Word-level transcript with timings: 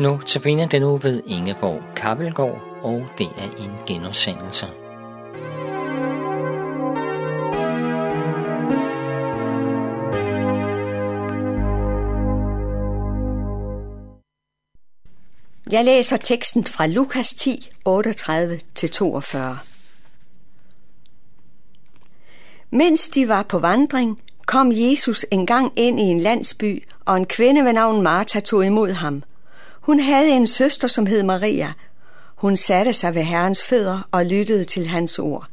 Nu 0.00 0.20
tabiner 0.26 0.66
den 0.66 0.82
nu 0.82 0.96
ved 0.96 1.22
Ingeborg 1.26 1.82
Kappelgaard, 1.96 2.78
og 2.82 3.06
det 3.18 3.26
er 3.26 3.50
en 3.64 3.70
genudsendelse. 3.86 4.66
Jeg 15.70 15.84
læser 15.84 16.16
teksten 16.16 16.64
fra 16.64 16.86
Lukas 16.86 17.34
10, 17.34 17.68
38-42. 17.88 19.38
Mens 22.70 23.08
de 23.08 23.28
var 23.28 23.42
på 23.42 23.58
vandring, 23.58 24.22
kom 24.46 24.72
Jesus 24.74 25.26
en 25.30 25.46
gang 25.46 25.72
ind 25.76 26.00
i 26.00 26.02
en 26.02 26.20
landsby, 26.20 26.84
og 27.04 27.16
en 27.16 27.26
kvinde 27.26 27.64
ved 27.64 27.72
navn 27.72 28.02
Martha 28.02 28.40
tog 28.40 28.66
imod 28.66 28.90
ham. 28.90 29.22
Hun 29.80 30.00
havde 30.00 30.28
en 30.28 30.46
søster, 30.46 30.88
som 30.88 31.06
hed 31.06 31.22
Maria. 31.22 31.72
Hun 32.36 32.56
satte 32.56 32.92
sig 32.92 33.14
ved 33.14 33.22
Herrens 33.22 33.62
fødder 33.62 34.08
og 34.12 34.26
lyttede 34.26 34.64
til 34.64 34.86
hans 34.86 35.18
ord. 35.18 35.46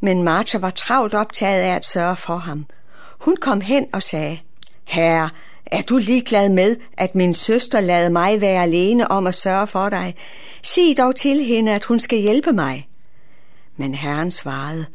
Men 0.00 0.22
Martha 0.22 0.58
var 0.58 0.70
travlt 0.70 1.14
optaget 1.14 1.62
af 1.62 1.74
at 1.74 1.86
sørge 1.86 2.16
for 2.16 2.36
ham. 2.36 2.66
Hun 3.20 3.36
kom 3.36 3.60
hen 3.60 3.86
og 3.92 4.02
sagde, 4.02 4.38
Herre, 4.84 5.30
er 5.66 5.82
du 5.82 5.96
ligeglad 5.96 6.48
med, 6.48 6.76
at 6.96 7.14
min 7.14 7.34
søster 7.34 7.80
lader 7.80 8.10
mig 8.10 8.40
være 8.40 8.62
alene 8.62 9.10
om 9.10 9.26
at 9.26 9.34
sørge 9.34 9.66
for 9.66 9.88
dig? 9.88 10.14
Sig 10.62 10.94
dog 10.98 11.16
til 11.16 11.44
hende, 11.44 11.72
at 11.72 11.84
hun 11.84 12.00
skal 12.00 12.18
hjælpe 12.18 12.52
mig. 12.52 12.88
Men 13.76 13.94
Herren 13.94 14.30
svarede, 14.30 14.86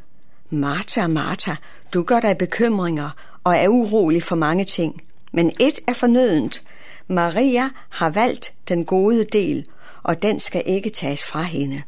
Martha, 0.49 1.07
Martha, 1.07 1.55
du 1.93 2.03
gør 2.03 2.19
dig 2.19 2.37
bekymringer 2.37 3.09
og 3.43 3.55
er 3.55 3.67
urolig 3.67 4.23
for 4.23 4.35
mange 4.35 4.65
ting. 4.65 5.01
Men 5.31 5.51
et 5.59 5.79
er 5.87 5.93
fornødent. 5.93 6.63
Maria 7.07 7.69
har 7.89 8.09
valgt 8.09 8.53
den 8.67 8.85
gode 8.85 9.25
del, 9.25 9.65
og 10.03 10.21
den 10.21 10.39
skal 10.39 10.63
ikke 10.65 10.89
tages 10.89 11.25
fra 11.25 11.41
hende. 11.41 11.83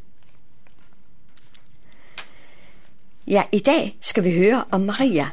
Ja, 3.27 3.43
i 3.52 3.59
dag 3.59 3.97
skal 4.02 4.23
vi 4.23 4.38
høre 4.38 4.63
om 4.71 4.81
Maria 4.81 5.30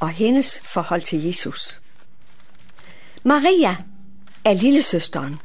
og 0.00 0.08
hendes 0.08 0.60
forhold 0.60 1.02
til 1.02 1.22
Jesus. 1.24 1.80
Maria 3.24 3.76
er 4.44 4.52
lillesøsteren, 4.52 5.38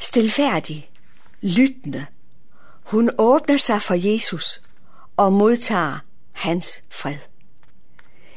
stilfærdig, 0.00 0.90
lyttende. 1.40 2.06
Hun 2.82 3.10
åbner 3.18 3.56
sig 3.56 3.82
for 3.82 3.94
Jesus 3.94 4.60
og 5.16 5.32
modtager 5.32 5.98
hans 6.32 6.82
fred. 6.90 7.33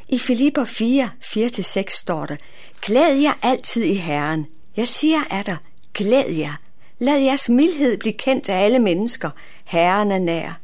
I 0.09 0.19
Filipper 0.19 0.66
4, 0.66 1.09
4-6 1.23 1.83
står 1.89 2.25
der, 2.25 2.36
Glæd 2.81 3.16
jer 3.16 3.33
altid 3.41 3.83
i 3.83 3.94
Herren. 3.94 4.47
Jeg 4.77 4.88
siger 4.88 5.19
af 5.30 5.45
dig, 5.45 5.58
glæd 5.94 6.30
jer. 6.30 6.53
Lad 7.00 7.17
jeres 7.17 7.50
mildhed 7.50 7.97
blive 7.97 8.13
kendt 8.13 8.50
af 8.50 8.66
alle 8.66 8.80
mennesker. 8.80 9.30
Herren 9.66 10.11
er 10.11 10.19
nær. 10.19 10.59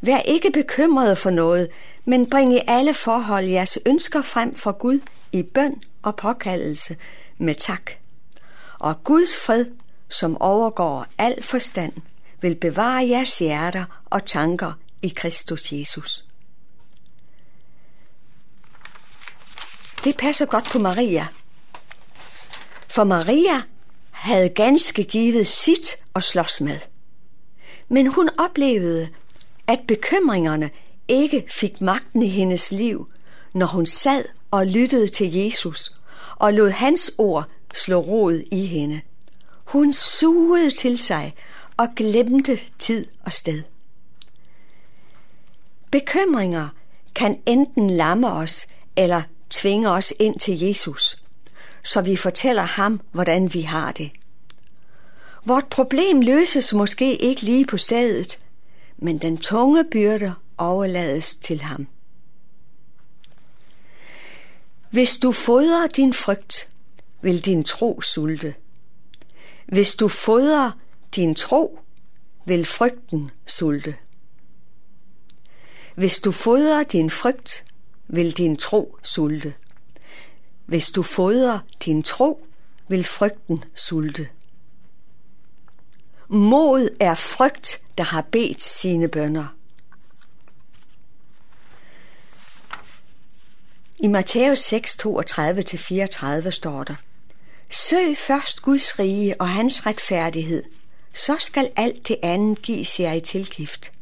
Vær 0.00 0.18
ikke 0.18 0.50
bekymrede 0.50 1.16
for 1.16 1.30
noget, 1.30 1.68
men 2.04 2.30
bring 2.30 2.54
i 2.54 2.60
alle 2.66 2.94
forhold 2.94 3.44
jeres 3.44 3.78
ønsker 3.86 4.22
frem 4.22 4.54
for 4.54 4.72
Gud 4.72 4.98
i 5.32 5.42
bøn 5.42 5.82
og 6.02 6.16
påkaldelse 6.16 6.96
med 7.38 7.54
tak. 7.54 7.90
Og 8.78 9.04
Guds 9.04 9.38
fred, 9.38 9.66
som 10.08 10.42
overgår 10.42 11.06
al 11.18 11.42
forstand, 11.42 11.92
vil 12.40 12.54
bevare 12.54 13.08
jeres 13.08 13.38
hjerter 13.38 14.02
og 14.10 14.24
tanker 14.24 14.72
i 15.02 15.08
Kristus 15.08 15.72
Jesus. 15.72 16.24
Det 20.04 20.16
passer 20.16 20.46
godt 20.46 20.68
på 20.72 20.78
Maria. 20.78 21.26
For 22.88 23.04
Maria 23.04 23.62
havde 24.10 24.48
ganske 24.48 25.04
givet 25.04 25.46
sit 25.46 25.96
at 26.14 26.22
slås 26.22 26.60
med. 26.60 26.78
Men 27.88 28.06
hun 28.06 28.28
oplevede, 28.38 29.08
at 29.66 29.80
bekymringerne 29.88 30.70
ikke 31.08 31.44
fik 31.48 31.80
magten 31.80 32.22
i 32.22 32.28
hendes 32.28 32.72
liv, 32.72 33.08
når 33.52 33.66
hun 33.66 33.86
sad 33.86 34.24
og 34.50 34.66
lyttede 34.66 35.08
til 35.08 35.34
Jesus 35.34 35.90
og 36.36 36.54
lod 36.54 36.70
hans 36.70 37.12
ord 37.18 37.48
slå 37.74 38.00
rod 38.00 38.42
i 38.52 38.66
hende. 38.66 39.00
Hun 39.64 39.92
sugede 39.92 40.70
til 40.70 40.98
sig 40.98 41.34
og 41.76 41.88
glemte 41.96 42.58
tid 42.78 43.06
og 43.24 43.32
sted. 43.32 43.62
Bekymringer 45.90 46.68
kan 47.14 47.42
enten 47.46 47.90
lamme 47.90 48.32
os 48.32 48.66
eller 48.96 49.22
tvinge 49.50 49.90
os 49.90 50.12
ind 50.18 50.40
til 50.40 50.58
Jesus, 50.58 51.16
så 51.84 52.00
vi 52.00 52.16
fortæller 52.16 52.62
ham, 52.62 53.00
hvordan 53.12 53.54
vi 53.54 53.60
har 53.60 53.92
det. 53.92 54.10
Vort 55.44 55.66
problem 55.66 56.20
løses 56.20 56.74
måske 56.74 57.16
ikke 57.16 57.42
lige 57.42 57.66
på 57.66 57.76
stedet, 57.76 58.44
men 58.98 59.18
den 59.18 59.38
tunge 59.38 59.84
byrde 59.92 60.34
overlades 60.58 61.34
til 61.34 61.60
ham. 61.60 61.86
Hvis 64.90 65.18
du 65.18 65.32
fodrer 65.32 65.86
din 65.86 66.14
frygt, 66.14 66.72
vil 67.22 67.44
din 67.44 67.64
tro 67.64 68.00
sulte. 68.00 68.54
Hvis 69.66 69.96
du 69.96 70.08
fodrer 70.08 70.70
din 71.16 71.34
tro, 71.34 71.78
vil 72.44 72.66
frygten 72.66 73.30
sulte. 73.46 73.94
Hvis 75.94 76.20
du 76.20 76.32
fodrer 76.32 76.82
din 76.82 77.10
frygt, 77.10 77.64
vil 78.12 78.32
din 78.32 78.56
tro 78.56 78.98
sulte. 79.02 79.54
Hvis 80.66 80.90
du 80.90 81.02
fodrer 81.02 81.58
din 81.84 82.02
tro, 82.02 82.46
vil 82.88 83.04
frygten 83.04 83.64
sulte. 83.74 84.28
Mod 86.28 86.96
er 87.00 87.14
frygt, 87.14 87.82
der 87.98 88.04
har 88.04 88.20
bedt 88.20 88.62
sine 88.62 89.08
bønder. 89.08 89.46
I 93.98 94.06
Matthæus 94.06 94.58
6, 94.58 94.98
32-34 95.06 96.50
står 96.50 96.84
der, 96.84 96.94
Søg 97.70 98.16
først 98.16 98.62
Guds 98.62 98.98
rige 98.98 99.40
og 99.40 99.48
hans 99.48 99.86
retfærdighed, 99.86 100.62
så 101.12 101.36
skal 101.38 101.70
alt 101.76 102.08
det 102.08 102.16
andet 102.22 102.62
gives 102.62 103.00
jer 103.00 103.12
i 103.12 103.20
tilgift. 103.20 103.92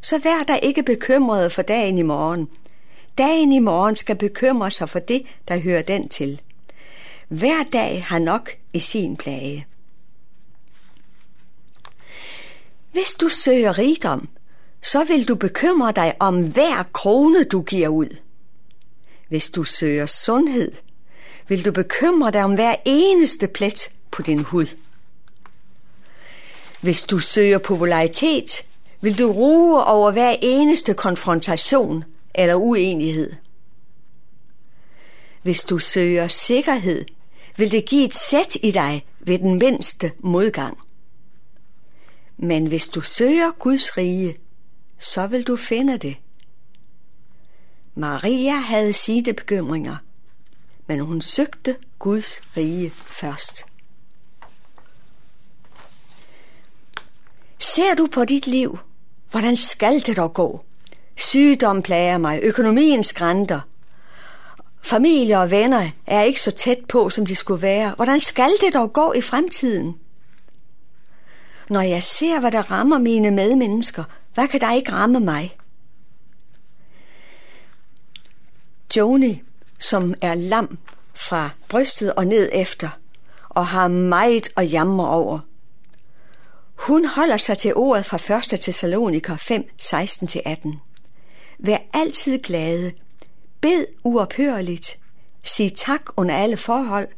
Så 0.00 0.18
vær 0.18 0.42
der 0.42 0.56
ikke 0.56 0.82
bekymret 0.82 1.52
for 1.52 1.62
dagen 1.62 1.98
i 1.98 2.02
morgen. 2.02 2.48
Dagen 3.18 3.52
i 3.52 3.58
morgen 3.58 3.96
skal 3.96 4.16
bekymre 4.16 4.70
sig 4.70 4.88
for 4.88 4.98
det, 4.98 5.22
der 5.48 5.58
hører 5.58 5.82
den 5.82 6.08
til. 6.08 6.40
Hver 7.28 7.62
dag 7.72 8.04
har 8.04 8.18
nok 8.18 8.50
i 8.72 8.78
sin 8.78 9.16
plage. 9.16 9.66
Hvis 12.92 13.14
du 13.20 13.28
søger 13.28 13.78
rigdom, 13.78 14.28
så 14.82 15.04
vil 15.04 15.28
du 15.28 15.34
bekymre 15.34 15.92
dig 15.92 16.14
om 16.20 16.52
hver 16.52 16.82
krone, 16.92 17.44
du 17.44 17.62
giver 17.62 17.88
ud. 17.88 18.16
Hvis 19.28 19.50
du 19.50 19.64
søger 19.64 20.06
sundhed, 20.06 20.72
vil 21.48 21.64
du 21.64 21.72
bekymre 21.72 22.30
dig 22.30 22.44
om 22.44 22.54
hver 22.54 22.74
eneste 22.84 23.46
plet 23.46 23.90
på 24.10 24.22
din 24.22 24.38
hud. 24.38 24.66
Hvis 26.80 27.04
du 27.04 27.18
søger 27.18 27.58
popularitet, 27.58 28.64
vil 29.00 29.18
du 29.18 29.32
ruge 29.32 29.84
over 29.84 30.10
hver 30.10 30.36
eneste 30.40 30.94
konfrontation 30.94 32.04
eller 32.36 32.54
uenighed. 32.54 33.32
Hvis 35.42 35.64
du 35.64 35.78
søger 35.78 36.28
sikkerhed, 36.28 37.04
vil 37.56 37.72
det 37.72 37.88
give 37.88 38.04
et 38.04 38.14
sæt 38.14 38.54
i 38.62 38.70
dig 38.70 39.06
ved 39.20 39.38
den 39.38 39.58
mindste 39.58 40.12
modgang. 40.18 40.78
Men 42.36 42.66
hvis 42.66 42.88
du 42.88 43.00
søger 43.00 43.50
Guds 43.58 43.96
rige, 43.96 44.36
så 44.98 45.26
vil 45.26 45.42
du 45.42 45.56
finde 45.56 45.98
det. 45.98 46.16
Maria 47.94 48.56
havde 48.56 48.92
sine 48.92 49.34
bekymringer, 49.34 49.96
men 50.86 51.00
hun 51.00 51.20
søgte 51.20 51.76
Guds 51.98 52.56
rige 52.56 52.90
først. 52.90 53.64
Ser 57.58 57.94
du 57.94 58.06
på 58.12 58.24
dit 58.24 58.46
liv, 58.46 58.78
hvordan 59.30 59.56
skal 59.56 60.00
det 60.00 60.16
dog 60.16 60.34
gå? 60.34 60.65
Sygdom 61.16 61.82
plager 61.82 62.18
mig, 62.18 62.40
økonomien 62.42 63.04
skrænter. 63.04 63.60
Familie 64.82 65.38
og 65.38 65.50
venner 65.50 65.90
er 66.06 66.22
ikke 66.22 66.40
så 66.40 66.50
tæt 66.50 66.78
på, 66.88 67.10
som 67.10 67.26
de 67.26 67.36
skulle 67.36 67.62
være. 67.62 67.92
Hvordan 67.96 68.20
skal 68.20 68.50
det 68.60 68.74
dog 68.74 68.92
gå 68.92 69.12
i 69.12 69.20
fremtiden? 69.20 69.98
Når 71.70 71.80
jeg 71.80 72.02
ser, 72.02 72.40
hvad 72.40 72.52
der 72.52 72.70
rammer 72.70 72.98
mine 72.98 73.30
medmennesker, 73.30 74.04
hvad 74.34 74.48
kan 74.48 74.60
der 74.60 74.72
ikke 74.72 74.92
ramme 74.92 75.20
mig? 75.20 75.56
Joni, 78.96 79.42
som 79.78 80.14
er 80.20 80.34
lam 80.34 80.78
fra 81.14 81.50
brystet 81.68 82.14
og 82.14 82.26
ned 82.26 82.50
efter, 82.52 82.88
og 83.48 83.66
har 83.66 83.88
meget 83.88 84.48
at 84.56 84.72
jamre 84.72 85.08
over. 85.08 85.38
Hun 86.74 87.04
holder 87.04 87.36
sig 87.36 87.58
til 87.58 87.74
ordet 87.74 88.04
fra 88.04 88.36
1. 88.54 88.60
Thessaloniker 88.60 89.36
5, 89.36 89.68
16-18. 89.82 90.76
Vær 91.58 91.78
altid 91.92 92.38
glade. 92.38 92.92
Bed 93.60 93.86
uophørligt. 94.04 94.98
Sig 95.42 95.76
tak 95.76 96.02
under 96.16 96.34
alle 96.34 96.56
forhold. 96.56 97.08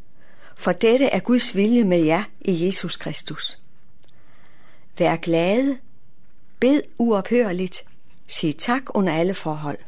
for 0.58 0.72
dette 0.72 1.06
er 1.06 1.20
Guds 1.20 1.56
vilje 1.56 1.84
med 1.84 1.98
jer 1.98 2.24
i 2.40 2.66
Jesus 2.66 2.96
Kristus. 2.96 3.58
Vær 4.98 5.16
glade, 5.16 5.78
bed 6.60 6.82
uophørligt, 6.98 7.84
sig 8.26 8.56
tak 8.56 8.82
under 8.88 9.12
alle 9.12 9.34
forhold. 9.34 9.78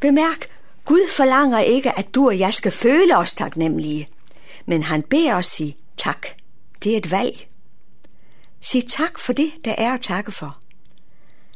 Bemærk, 0.00 0.46
Gud 0.84 1.10
forlanger 1.16 1.58
ikke, 1.58 1.98
at 1.98 2.14
du 2.14 2.26
og 2.26 2.38
jeg 2.38 2.54
skal 2.54 2.72
føle 2.72 3.16
os 3.16 3.34
taknemmelige, 3.34 4.08
men 4.66 4.82
han 4.82 5.02
beder 5.02 5.34
os 5.34 5.46
sige 5.46 5.76
tak. 5.96 6.26
Det 6.82 6.92
er 6.92 6.96
et 6.96 7.10
valg. 7.10 7.48
Sig 8.60 8.88
tak 8.88 9.18
for 9.18 9.32
det, 9.32 9.52
der 9.64 9.74
er 9.78 9.94
at 9.94 10.00
takke 10.00 10.32
for. 10.32 10.58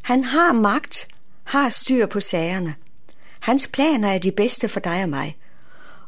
Han 0.03 0.25
har 0.25 0.53
magt, 0.53 1.09
har 1.49 1.69
styr 1.69 2.07
på 2.07 2.21
sagerne. 2.21 2.75
Hans 3.41 3.69
planer 3.69 4.09
er 4.09 4.19
de 4.19 4.33
bedste 4.33 4.69
for 4.69 4.81
dig 4.81 5.03
og 5.03 5.09
mig, 5.09 5.37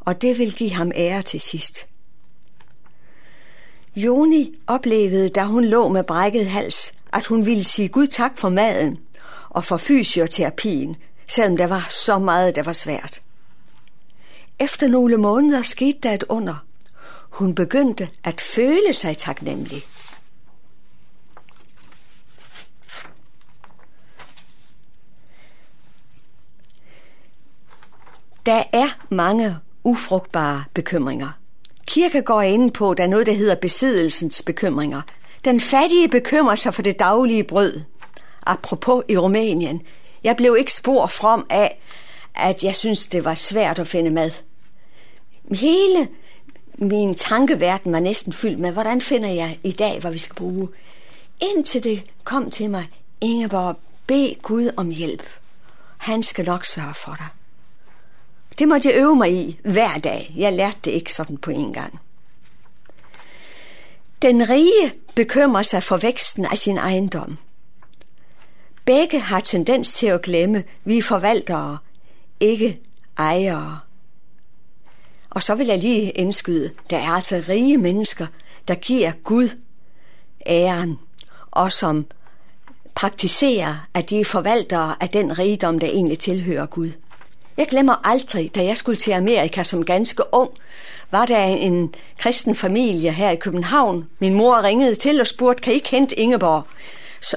og 0.01 0.23
det 0.23 0.39
vil 0.39 0.55
give 0.55 0.71
ham 0.71 0.93
ære 0.95 1.23
til 1.23 1.41
sidst. 1.41 1.87
Joni 3.97 4.53
oplevede, 4.67 5.29
da 5.29 5.45
hun 5.45 5.65
lå 5.65 5.89
med 5.89 6.05
brækket 6.05 6.47
hals, 6.47 6.95
at 7.13 7.27
hun 7.27 7.47
ville 7.47 7.65
sige 7.65 7.89
Gud 7.89 8.07
tak 8.07 8.39
for 8.39 8.49
maden 8.49 8.99
og 9.49 9.65
for 9.65 9.77
fysioterapien, 9.77 10.97
selvom 11.29 11.57
der 11.57 11.67
var 11.67 11.87
så 11.91 12.19
meget, 12.19 12.57
der 12.57 12.63
var 12.63 12.73
svært. 12.73 13.23
Efter 14.59 14.89
nogle 14.89 15.17
måneder 15.17 15.63
skete 15.63 15.99
der 16.03 16.13
et 16.13 16.25
under. 16.29 16.65
Hun 17.31 17.55
begyndte 17.55 18.09
at 18.25 18.41
føle 18.41 18.93
sig 18.93 19.19
taknemmelig. 19.19 19.83
Der 28.47 28.63
er 28.73 28.89
mange 29.09 29.57
ufrugtbare 29.85 30.65
bekymringer. 30.75 31.29
Kirke 31.87 32.23
går 32.23 32.43
ind 32.43 32.71
på, 32.71 32.95
der 32.95 33.05
er 33.05 33.09
noget, 33.09 33.27
der 33.27 33.33
hedder 33.33 33.55
besiddelsens 33.55 34.43
bekymringer. 34.43 35.03
Den 35.45 35.61
fattige 35.61 36.09
bekymrer 36.09 36.55
sig 36.55 36.75
for 36.75 36.83
det 36.83 36.99
daglige 36.99 37.45
brød. 37.45 37.81
Apropos 38.47 39.05
i 39.09 39.17
Rumænien. 39.17 39.83
Jeg 40.25 40.37
blev 40.37 40.57
ikke 40.59 40.73
spor 40.73 41.07
from 41.07 41.47
af, 41.51 41.81
at 42.35 42.65
jeg 42.65 42.77
synes, 42.77 43.07
det 43.07 43.25
var 43.25 43.35
svært 43.35 43.79
at 43.79 43.89
finde 43.89 44.11
mad. 44.11 44.31
Hele 45.55 46.09
min 46.75 47.15
tankeverden 47.15 47.93
var 47.93 48.01
næsten 48.01 48.33
fyldt 48.33 48.59
med, 48.59 48.73
hvordan 48.73 49.01
finder 49.01 49.29
jeg 49.29 49.59
i 49.65 49.73
dag, 49.73 50.01
hvad 50.01 50.11
vi 50.11 50.19
skal 50.19 50.35
bruge. 50.37 50.69
Indtil 51.41 51.85
det 51.85 52.03
kom 52.25 52.51
til 52.51 52.71
mig, 52.71 52.89
Ingeborg, 53.21 53.77
bed 54.07 54.43
Gud 54.43 54.71
om 54.77 54.91
hjælp. 54.91 55.23
Han 55.99 56.23
skal 56.23 56.45
nok 56.45 56.65
sørge 56.65 56.95
for 56.95 57.15
dig. 57.19 57.27
Det 58.61 58.69
måtte 58.69 58.89
jeg 58.89 58.97
øve 58.97 59.17
mig 59.17 59.33
i 59.33 59.61
hver 59.65 59.99
dag. 59.99 60.33
Jeg 60.37 60.53
lærte 60.53 60.79
det 60.85 60.91
ikke 60.91 61.15
sådan 61.15 61.37
på 61.37 61.51
en 61.51 61.73
gang. 61.73 62.01
Den 64.23 64.51
rige 64.51 64.93
bekymrer 65.17 65.63
sig 65.63 65.83
for 65.83 65.97
væksten 65.97 66.45
af 66.45 66.59
sin 66.59 66.79
ejendom. 66.79 67.39
Begge 68.85 69.21
har 69.21 69.41
tendens 69.41 69.93
til 69.93 70.07
at 70.07 70.23
glemme, 70.23 70.65
vi 70.85 70.99
er 70.99 71.03
forvaltere, 71.03 71.79
ikke 72.41 72.81
ejere. 73.19 73.81
Og 75.31 75.43
så 75.43 75.55
vil 75.55 75.67
jeg 75.67 75.79
lige 75.79 76.11
indskyde, 76.11 76.71
der 76.91 76.99
er 76.99 77.11
altså 77.11 77.45
rige 77.49 77.79
mennesker, 77.79 78.27
der 78.69 78.75
giver 78.75 79.13
Gud 79.25 79.49
æren, 80.47 80.99
og 81.51 81.73
som 81.73 82.07
praktiserer, 82.95 83.89
at 83.95 84.11
de 84.11 84.21
er 84.21 84.25
forvaltere 84.25 84.97
af 85.01 85.09
den 85.09 85.39
rigdom, 85.39 85.79
der 85.79 85.87
egentlig 85.87 86.19
tilhører 86.19 86.67
Gud. 86.67 86.91
Jeg 87.61 87.69
glemmer 87.69 87.95
aldrig, 88.05 88.55
da 88.55 88.65
jeg 88.65 88.77
skulle 88.77 88.97
til 88.97 89.13
Amerika 89.13 89.63
som 89.63 89.85
ganske 89.85 90.23
ung, 90.33 90.51
var 91.11 91.27
der 91.27 91.45
en 91.45 91.95
kristen 92.19 92.55
familie 92.55 93.13
her 93.13 93.31
i 93.31 93.37
København. 93.37 94.09
Min 94.19 94.35
mor 94.35 94.63
ringede 94.63 94.95
til 94.95 95.21
og 95.21 95.27
spurgte, 95.27 95.63
kan 95.63 95.73
I 95.73 95.77
ikke 95.77 95.91
hente 95.91 96.19
Ingeborg 96.19 96.67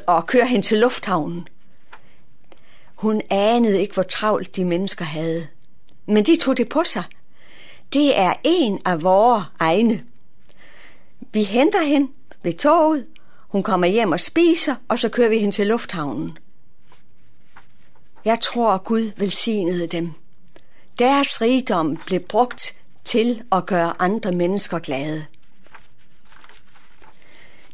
og 0.08 0.28
køre 0.28 0.46
hende 0.46 0.66
til 0.66 0.78
lufthavnen? 0.78 1.48
Hun 2.96 3.22
anede 3.30 3.82
ikke, 3.82 3.94
hvor 3.94 4.04
travlt 4.04 4.56
de 4.56 4.66
mennesker 4.66 5.06
havde. 5.06 5.48
Men 6.06 6.24
de 6.24 6.36
tog 6.36 6.58
det 6.58 6.70
på 6.70 6.84
sig. 6.84 7.04
Det 7.94 8.20
er 8.20 8.34
en 8.44 8.80
af 8.86 9.04
vores 9.04 9.44
egne. 9.60 10.04
Vi 11.34 11.44
henter 11.44 11.84
hende 11.84 12.12
ved 12.44 12.54
toget. 12.54 13.06
Hun 13.50 13.64
kommer 13.64 13.88
hjem 13.88 14.12
og 14.12 14.20
spiser, 14.20 14.76
og 14.88 15.00
så 15.00 15.10
kører 15.10 15.30
vi 15.30 15.40
hende 15.40 15.56
til 15.56 15.68
lufthavnen. 15.68 16.38
Jeg 18.26 18.40
tror, 18.40 18.78
Gud 18.78 19.12
velsignede 19.18 19.88
dem. 19.88 20.14
Deres 21.00 21.42
rigdom 21.42 21.98
blev 22.06 22.20
brugt 22.20 22.82
til 23.04 23.44
at 23.52 23.66
gøre 23.66 23.94
andre 24.00 24.32
mennesker 24.32 24.80
glade. 24.80 25.26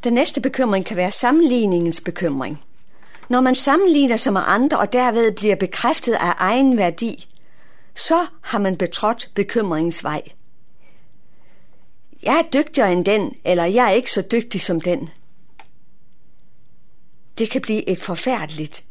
Den 0.04 0.14
næste 0.14 0.42
bekymring 0.42 0.86
kan 0.86 0.98
være 0.98 1.12
sammenligningens 1.12 2.02
bekymring. 2.02 2.62
Når 3.30 3.42
man 3.42 3.56
sammenligner 3.56 4.18
sig 4.18 4.34
med 4.34 4.42
andre 4.46 4.80
og 4.80 4.94
derved 4.94 5.32
bliver 5.32 5.56
bekræftet 5.56 6.14
af 6.14 6.34
egen 6.38 6.78
værdi, 6.78 7.30
så 7.96 8.28
har 8.42 8.60
man 8.60 8.78
betrådt 8.78 9.32
bekymringens 9.36 10.04
vej. 10.04 10.22
Jeg 12.24 12.40
er 12.40 12.62
dygtigere 12.62 12.94
end 12.94 13.06
den, 13.06 13.36
eller 13.46 13.66
jeg 13.66 13.86
er 13.86 13.92
ikke 13.92 14.12
så 14.12 14.22
dygtig 14.32 14.62
som 14.62 14.82
den. 14.82 15.10
Det 17.38 17.50
kan 17.50 17.62
blive 17.62 17.90
et 17.90 18.02
forfærdeligt 18.02 18.89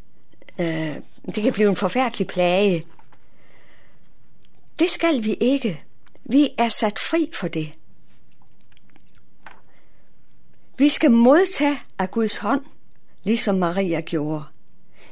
Øh, 0.58 0.96
det 1.34 1.42
kan 1.42 1.52
blive 1.52 1.68
en 1.68 1.76
forfærdelig 1.76 2.26
plage. 2.26 2.86
Det 4.78 4.90
skal 4.90 5.24
vi 5.24 5.34
ikke. 5.34 5.82
Vi 6.24 6.48
er 6.58 6.68
sat 6.68 6.98
fri 6.98 7.30
for 7.34 7.48
det. 7.48 7.72
Vi 10.78 10.88
skal 10.88 11.10
modtage 11.10 11.80
af 11.98 12.10
Guds 12.10 12.36
hånd, 12.36 12.64
ligesom 13.24 13.54
Maria 13.54 14.00
gjorde. 14.00 14.44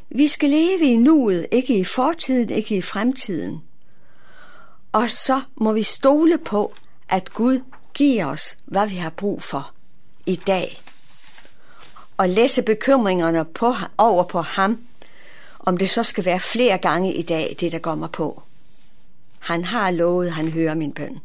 Vi 0.08 0.26
skal 0.26 0.50
leve 0.50 0.80
i 0.80 0.96
nuet, 0.96 1.46
ikke 1.52 1.78
i 1.78 1.84
fortiden, 1.84 2.50
ikke 2.50 2.76
i 2.76 2.82
fremtiden. 2.82 3.62
Og 4.92 5.10
så 5.10 5.40
må 5.56 5.72
vi 5.72 5.82
stole 5.82 6.38
på, 6.38 6.74
at 7.08 7.32
Gud 7.32 7.60
giver 7.94 8.26
os, 8.26 8.58
hvad 8.64 8.88
vi 8.88 8.96
har 8.96 9.10
brug 9.10 9.42
for 9.42 9.72
i 10.26 10.36
dag. 10.36 10.80
Og 12.16 12.28
læse 12.28 12.62
bekymringerne 12.62 13.44
på, 13.44 13.74
over 13.98 14.24
på 14.24 14.40
ham, 14.40 14.80
om 15.66 15.76
det 15.76 15.90
så 15.90 16.02
skal 16.02 16.24
være 16.24 16.40
flere 16.40 16.78
gange 16.78 17.14
i 17.14 17.22
dag, 17.22 17.56
det 17.60 17.72
der 17.72 17.78
går 17.78 17.94
mig 17.94 18.10
på. 18.10 18.42
Han 19.38 19.64
har 19.64 19.90
lovet, 19.90 20.32
han 20.32 20.48
hører 20.48 20.74
min 20.74 20.92
bøn. 20.92 21.20